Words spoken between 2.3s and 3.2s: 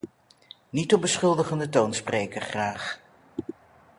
graag.